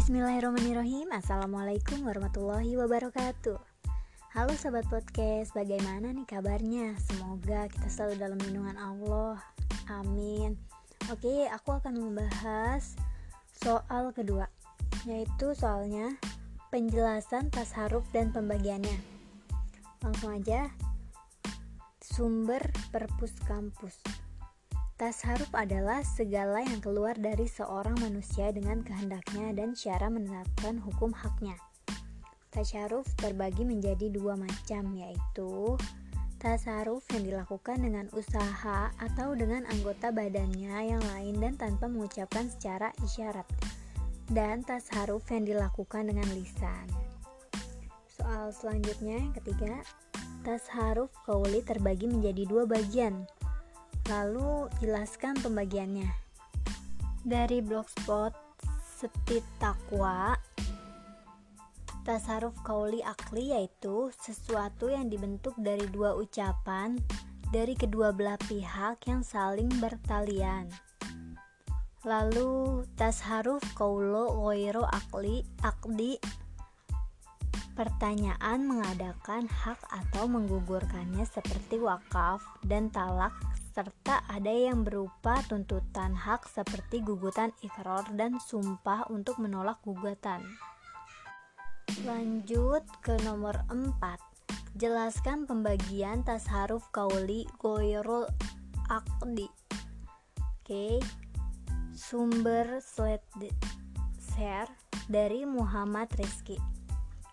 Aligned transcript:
Bismillahirrahmanirrahim. 0.00 1.12
Assalamualaikum 1.12 2.08
warahmatullahi 2.08 2.72
wabarakatuh. 2.72 3.60
Halo 4.32 4.52
sahabat 4.56 4.88
podcast 4.88 5.52
Bagaimana 5.52 6.16
nih 6.16 6.24
kabarnya? 6.24 6.96
Semoga 7.04 7.68
kita 7.68 7.84
selalu 7.92 8.14
dalam 8.16 8.38
lindungan 8.40 8.80
Allah. 8.80 9.36
Amin. 9.92 10.56
Oke 11.12 11.44
aku 11.52 11.76
akan 11.76 12.00
membahas 12.00 12.96
Soal 13.52 14.16
kedua 14.16 14.48
Yaitu 15.04 15.52
soalnya 15.52 16.16
Penjelasan 16.72 17.52
tasharuf 17.52 18.08
dan 18.08 18.32
pembagiannya. 18.32 18.96
Langsung 20.00 20.32
aja 20.32 20.72
Sumber 22.00 22.72
perpus 22.88 23.36
kampus 23.44 24.00
Tasharuf 25.00 25.48
adalah 25.56 26.04
segala 26.04 26.60
yang 26.60 26.84
keluar 26.84 27.16
dari 27.16 27.48
seorang 27.48 27.96
manusia 28.04 28.52
dengan 28.52 28.84
kehendaknya 28.84 29.56
dan 29.56 29.72
cara 29.72 30.12
menetapkan 30.12 30.76
hukum 30.76 31.08
haknya. 31.16 31.56
Tasaruf 32.52 33.08
terbagi 33.16 33.64
menjadi 33.64 34.12
dua 34.12 34.36
macam 34.36 34.92
yaitu 34.92 35.80
tasaruf 36.36 37.00
yang 37.16 37.32
dilakukan 37.32 37.80
dengan 37.80 38.12
usaha 38.12 38.92
atau 39.00 39.32
dengan 39.32 39.64
anggota 39.72 40.12
badannya 40.12 40.92
yang 40.92 41.00
lain 41.16 41.40
dan 41.40 41.56
tanpa 41.56 41.88
mengucapkan 41.88 42.52
secara 42.52 42.92
isyarat 43.00 43.48
dan 44.28 44.60
tasaruf 44.68 45.24
yang 45.32 45.48
dilakukan 45.48 46.12
dengan 46.12 46.28
lisan. 46.36 46.84
Soal 48.04 48.52
selanjutnya 48.52 49.16
yang 49.16 49.32
ketiga, 49.32 49.80
tasaruf 50.44 51.08
kauli 51.24 51.64
terbagi 51.64 52.04
menjadi 52.04 52.44
dua 52.44 52.68
bagian 52.68 53.24
Lalu 54.10 54.66
jelaskan 54.82 55.38
pembagiannya. 55.38 56.10
Dari 57.22 57.62
blogspot 57.62 58.34
Setit 58.82 59.46
Takwa 59.62 60.34
Tasaruf 62.02 62.58
kauli 62.66 63.06
akli 63.06 63.54
yaitu 63.54 64.10
sesuatu 64.18 64.90
yang 64.90 65.06
dibentuk 65.06 65.54
dari 65.54 65.86
dua 65.86 66.18
ucapan 66.18 66.98
dari 67.54 67.78
kedua 67.78 68.10
belah 68.10 68.38
pihak 68.50 69.06
yang 69.06 69.22
saling 69.22 69.70
bertalian. 69.78 70.66
Lalu 72.02 72.82
tasharuf 72.98 73.60
kaulo 73.78 74.32
goiro 74.42 74.90
akli 74.90 75.46
akdi 75.62 76.16
Pertanyaan 77.80 78.68
mengadakan 78.68 79.48
hak 79.48 79.80
atau 79.88 80.28
menggugurkannya 80.28 81.24
seperti 81.24 81.80
wakaf 81.80 82.44
dan 82.60 82.92
talak 82.92 83.32
serta 83.72 84.20
ada 84.28 84.52
yang 84.52 84.84
berupa 84.84 85.40
tuntutan 85.48 86.12
hak 86.12 86.44
seperti 86.44 87.00
gugutan 87.00 87.56
ikrar 87.64 88.04
dan 88.20 88.36
sumpah 88.36 89.08
untuk 89.08 89.40
menolak 89.40 89.80
gugatan. 89.80 90.44
Lanjut 92.04 92.84
ke 93.00 93.16
nomor 93.24 93.56
4. 93.72 93.96
Jelaskan 94.76 95.48
pembagian 95.48 96.20
tasharuf 96.20 96.84
kauli 96.92 97.48
goyrul 97.56 98.28
akdi. 98.92 99.48
Oke. 100.36 101.00
Sumber 101.96 102.84
slide 102.84 103.24
share 104.36 104.68
dari 105.08 105.48
Muhammad 105.48 106.12
Rizki. 106.20 106.79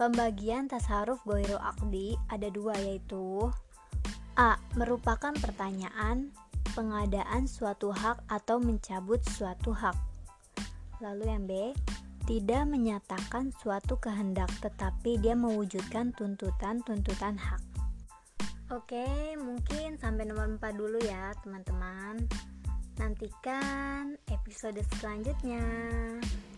Pembagian 0.00 0.64
tasharuf 0.64 1.20
goyrul 1.28 1.60
akdi 1.60 2.16
ada 2.32 2.48
dua 2.48 2.72
yaitu 2.80 3.52
A. 4.32 4.56
Merupakan 4.72 5.36
pertanyaan 5.36 6.32
pengadaan 6.72 7.44
suatu 7.44 7.92
hak 7.92 8.24
atau 8.32 8.56
mencabut 8.56 9.20
suatu 9.28 9.76
hak. 9.76 9.92
Lalu 11.04 11.24
yang 11.28 11.44
B. 11.44 11.52
Tidak 12.24 12.64
menyatakan 12.64 13.52
suatu 13.60 14.00
kehendak 14.00 14.48
tetapi 14.64 15.20
dia 15.20 15.36
mewujudkan 15.36 16.16
tuntutan-tuntutan 16.16 17.36
hak. 17.36 17.60
Oke, 18.72 19.36
mungkin 19.36 20.00
sampai 20.00 20.24
nomor 20.24 20.48
4 20.48 20.80
dulu 20.80 20.96
ya, 21.04 21.36
teman-teman. 21.44 22.24
Nantikan 22.96 24.16
episode 24.32 24.80
selanjutnya. 24.96 25.60